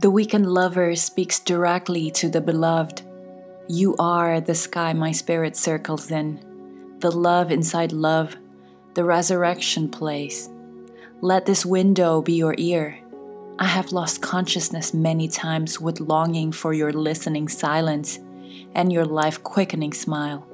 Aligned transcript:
The 0.00 0.10
weekend 0.10 0.52
lover 0.52 0.96
speaks 0.96 1.38
directly 1.38 2.10
to 2.12 2.28
the 2.28 2.40
beloved. 2.40 3.02
You 3.68 3.94
are 3.98 4.40
the 4.40 4.54
sky 4.54 4.92
my 4.92 5.12
spirit 5.12 5.56
circles 5.56 6.10
in, 6.10 6.40
the 6.98 7.12
love 7.12 7.52
inside 7.52 7.92
love, 7.92 8.36
the 8.94 9.04
resurrection 9.04 9.88
place. 9.88 10.48
Let 11.20 11.46
this 11.46 11.64
window 11.64 12.22
be 12.22 12.32
your 12.32 12.56
ear. 12.58 12.98
I 13.60 13.66
have 13.66 13.92
lost 13.92 14.20
consciousness 14.20 14.92
many 14.92 15.28
times 15.28 15.80
with 15.80 16.00
longing 16.00 16.50
for 16.50 16.72
your 16.72 16.92
listening 16.92 17.46
silence 17.48 18.18
and 18.74 18.92
your 18.92 19.04
life 19.04 19.44
quickening 19.44 19.92
smile. 19.92 20.44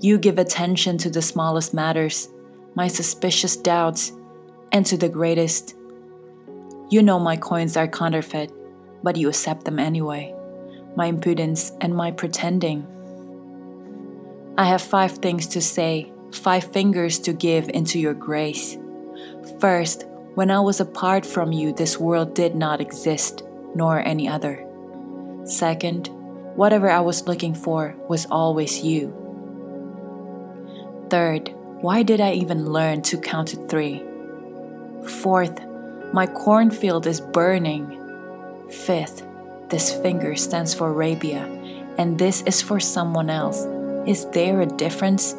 You 0.00 0.18
give 0.18 0.38
attention 0.38 0.98
to 0.98 1.10
the 1.10 1.22
smallest 1.22 1.72
matters, 1.72 2.28
my 2.74 2.86
suspicious 2.86 3.56
doubts, 3.56 4.12
and 4.72 4.84
to 4.86 4.98
the 4.98 5.08
greatest. 5.08 5.74
You 6.92 7.02
know 7.02 7.18
my 7.18 7.38
coins 7.38 7.78
are 7.78 7.88
counterfeit, 7.88 8.52
but 9.02 9.16
you 9.16 9.30
accept 9.30 9.64
them 9.64 9.78
anyway. 9.78 10.34
My 10.94 11.06
impudence 11.06 11.72
and 11.80 11.96
my 11.96 12.10
pretending. 12.10 12.86
I 14.58 14.66
have 14.66 14.82
five 14.82 15.12
things 15.12 15.46
to 15.56 15.62
say, 15.62 16.12
five 16.32 16.64
fingers 16.64 17.18
to 17.20 17.32
give 17.32 17.70
into 17.70 17.98
your 17.98 18.12
grace. 18.12 18.76
First, 19.58 20.04
when 20.34 20.50
I 20.50 20.60
was 20.60 20.80
apart 20.80 21.24
from 21.24 21.50
you, 21.50 21.72
this 21.72 21.98
world 21.98 22.34
did 22.34 22.54
not 22.54 22.82
exist, 22.82 23.42
nor 23.74 24.06
any 24.06 24.28
other. 24.28 24.62
Second, 25.44 26.08
whatever 26.56 26.90
I 26.90 27.00
was 27.00 27.26
looking 27.26 27.54
for 27.54 27.96
was 28.10 28.26
always 28.30 28.84
you. 28.84 29.16
Third, 31.08 31.54
why 31.80 32.02
did 32.02 32.20
I 32.20 32.34
even 32.34 32.70
learn 32.70 33.00
to 33.04 33.16
count 33.16 33.48
to 33.48 33.56
three? 33.66 34.04
Fourth, 35.22 35.58
my 36.12 36.26
cornfield 36.26 37.06
is 37.06 37.22
burning. 37.22 37.98
Fifth, 38.70 39.26
this 39.70 39.90
finger 40.02 40.36
stands 40.36 40.74
for 40.74 40.88
Arabia, 40.88 41.44
and 41.96 42.18
this 42.18 42.42
is 42.42 42.60
for 42.60 42.78
someone 42.78 43.30
else. 43.30 43.64
Is 44.06 44.26
there 44.30 44.60
a 44.60 44.66
difference? 44.66 45.34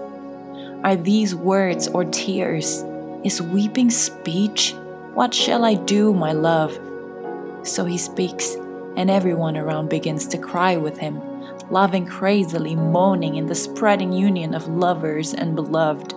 Are 0.84 0.96
these 0.96 1.36
words 1.36 1.88
or 1.88 2.06
tears? 2.06 2.84
Is 3.24 3.40
weeping 3.40 3.92
speech? 3.92 4.74
What 5.14 5.32
shall 5.34 5.64
I 5.64 5.76
do, 5.76 6.12
my 6.12 6.32
love? 6.32 6.74
So 7.62 7.86
he 7.86 8.00
speaks, 8.00 8.56
and 8.98 9.12
everyone 9.12 9.56
around 9.56 9.90
begins 9.90 10.26
to 10.30 10.40
cry 10.40 10.76
with 10.76 10.98
him, 10.98 11.22
loving 11.70 12.08
crazily, 12.08 12.76
moaning 12.76 13.36
in 13.36 13.46
the 13.46 13.54
spreading 13.54 14.12
union 14.12 14.56
of 14.56 14.68
lovers 14.68 15.36
and 15.36 15.56
beloved. 15.56 16.16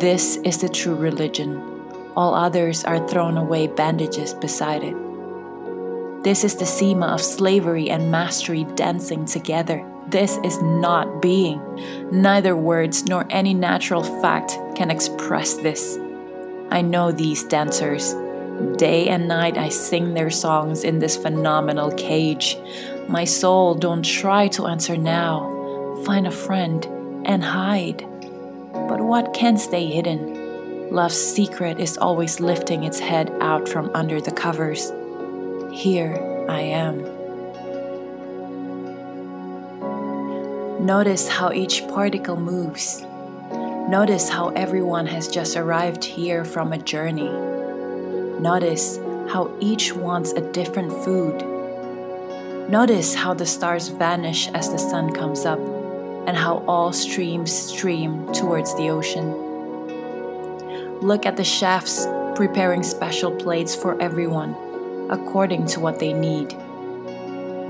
This 0.00 0.36
is 0.38 0.58
the 0.58 0.68
true 0.68 0.96
religion. 0.96 1.75
All 2.16 2.34
others 2.34 2.82
are 2.84 3.06
thrown 3.08 3.36
away 3.36 3.66
bandages 3.66 4.32
beside 4.32 4.82
it. 4.82 4.96
This 6.24 6.44
is 6.44 6.56
the 6.56 6.66
sema 6.66 7.06
of 7.06 7.20
slavery 7.20 7.90
and 7.90 8.10
mastery 8.10 8.64
dancing 8.74 9.26
together. 9.26 9.84
This 10.08 10.38
is 10.42 10.60
not 10.62 11.20
being. 11.20 11.60
Neither 12.10 12.56
words 12.56 13.04
nor 13.06 13.26
any 13.28 13.54
natural 13.54 14.02
fact 14.22 14.58
can 14.74 14.90
express 14.90 15.54
this. 15.58 15.98
I 16.70 16.80
know 16.80 17.12
these 17.12 17.44
dancers. 17.44 18.14
Day 18.76 19.08
and 19.08 19.28
night 19.28 19.58
I 19.58 19.68
sing 19.68 20.14
their 20.14 20.30
songs 20.30 20.84
in 20.84 20.98
this 20.98 21.16
phenomenal 21.16 21.92
cage. 21.92 22.56
My 23.08 23.24
soul, 23.24 23.74
don't 23.74 24.04
try 24.04 24.48
to 24.48 24.66
answer 24.66 24.96
now. 24.96 26.02
Find 26.06 26.26
a 26.26 26.30
friend 26.30 26.84
and 27.24 27.44
hide. 27.44 27.98
But 28.72 29.00
what 29.00 29.34
can 29.34 29.58
stay 29.58 29.86
hidden? 29.86 30.35
Love's 30.90 31.16
secret 31.16 31.78
is 31.78 31.98
always 31.98 32.40
lifting 32.40 32.84
its 32.84 32.98
head 32.98 33.32
out 33.40 33.68
from 33.68 33.90
under 33.94 34.20
the 34.20 34.32
covers. 34.32 34.92
Here 35.72 36.14
I 36.48 36.60
am. 36.60 37.02
Notice 40.84 41.28
how 41.28 41.52
each 41.52 41.86
particle 41.88 42.36
moves 42.36 43.04
Notice 43.88 44.28
how 44.28 44.48
everyone 44.48 45.06
has 45.06 45.28
just 45.28 45.56
arrived 45.56 46.02
here 46.02 46.44
from 46.44 46.72
a 46.72 46.78
journey. 46.78 47.30
Notice 48.40 48.96
how 49.28 49.56
each 49.60 49.94
wants 49.94 50.32
a 50.32 50.40
different 50.50 50.92
food. 51.04 51.40
Notice 52.68 53.14
how 53.14 53.32
the 53.32 53.46
stars 53.46 53.86
vanish 53.86 54.48
as 54.48 54.72
the 54.72 54.78
sun 54.78 55.12
comes 55.12 55.46
up, 55.46 55.60
and 56.26 56.36
how 56.36 56.64
all 56.66 56.92
streams 56.92 57.52
stream 57.52 58.26
towards 58.32 58.74
the 58.74 58.90
ocean. 58.90 59.45
Look 61.06 61.24
at 61.24 61.36
the 61.36 61.44
chefs 61.44 62.04
preparing 62.34 62.82
special 62.82 63.30
plates 63.30 63.76
for 63.76 63.96
everyone, 64.02 64.56
according 65.08 65.66
to 65.66 65.78
what 65.78 66.00
they 66.00 66.12
need. 66.12 66.52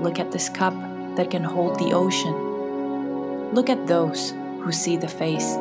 Look 0.00 0.18
at 0.18 0.32
this 0.32 0.48
cup 0.48 0.72
that 1.16 1.30
can 1.30 1.44
hold 1.44 1.78
the 1.78 1.92
ocean. 1.92 3.52
Look 3.52 3.68
at 3.68 3.86
those 3.86 4.30
who 4.62 4.72
see 4.72 4.96
the 4.96 5.06
face 5.06 5.54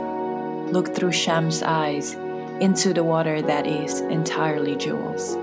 look 0.72 0.96
through 0.96 1.12
Shams' 1.12 1.62
eyes 1.64 2.14
into 2.62 2.94
the 2.94 3.04
water 3.04 3.42
that 3.42 3.68
is 3.68 4.00
entirely 4.00 4.78
jewels. 4.78 5.36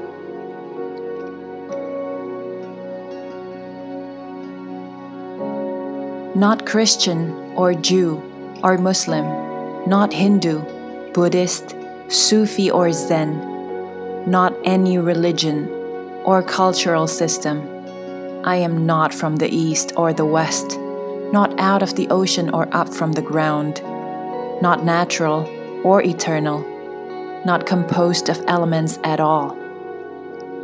Not 6.35 6.65
Christian 6.65 7.31
or 7.57 7.75
Jew 7.75 8.23
or 8.65 8.79
Muslim, 8.79 9.27
not 9.87 10.15
Hindu, 10.15 10.63
Buddhist, 11.13 11.77
Sufi 12.13 12.71
or 12.71 12.93
Zen, 12.93 14.31
not 14.31 14.55
any 14.65 14.99
religion 14.99 15.69
or 16.25 16.43
cultural 16.43 17.07
system. 17.07 17.67
I 18.45 18.57
am 18.57 18.87
not 18.87 19.15
from 19.15 19.37
the 19.37 19.49
East 19.49 19.93
or 19.97 20.13
the 20.13 20.27
West, 20.27 20.79
not 21.33 21.59
out 21.59 21.83
of 21.83 21.97
the 21.97 22.09
ocean 22.11 22.51
or 22.51 22.69
up 22.73 22.89
from 22.93 23.13
the 23.13 23.23
ground 23.23 23.83
not 24.63 24.85
natural 24.85 25.43
or 25.83 26.01
eternal, 26.03 26.61
not 27.45 27.67
composed 27.67 28.29
of 28.29 28.41
elements 28.47 28.97
at 29.03 29.19
all. 29.19 29.59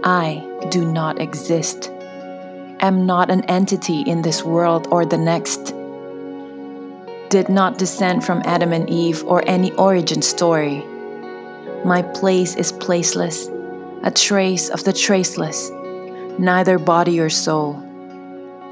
I 0.04 0.47
do 0.70 0.91
not 0.91 1.20
exist, 1.20 1.91
am 2.78 3.06
not 3.06 3.28
an 3.28 3.44
entity 3.47 4.03
in 4.03 4.22
this 4.22 4.44
world 4.44 4.87
or 4.92 5.04
the 5.04 5.19
next, 5.19 5.75
did 7.28 7.48
not 7.48 7.76
descend 7.76 8.25
from 8.25 8.41
Adam 8.44 8.72
and 8.72 8.88
Eve 8.88 9.25
or 9.25 9.42
any 9.48 9.72
origin 9.72 10.22
story. 10.22 10.84
My 11.84 12.03
place 12.03 12.56
is 12.56 12.72
placeless, 12.72 13.49
a 14.03 14.11
trace 14.11 14.69
of 14.69 14.84
the 14.84 14.93
traceless, 14.93 15.71
neither 16.39 16.78
body 16.78 17.21
or 17.21 17.31
soul. 17.31 17.83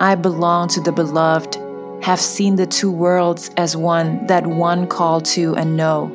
I 0.00 0.14
belong 0.14 0.68
to 0.68 0.80
the 0.80 0.92
beloved 0.92 1.56
have 2.02 2.20
seen 2.20 2.56
the 2.56 2.66
two 2.66 2.90
worlds 2.90 3.50
as 3.56 3.76
one 3.76 4.26
that 4.26 4.46
one 4.46 4.86
call 4.86 5.20
to 5.20 5.56
and 5.56 5.76
know 5.76 6.12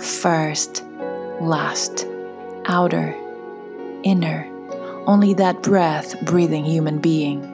first, 0.00 0.84
last, 1.40 2.06
outer, 2.66 3.16
inner, 4.02 4.46
only 5.06 5.34
that 5.34 5.62
breath 5.62 6.20
breathing 6.24 6.64
human 6.64 6.98
being. 6.98 7.53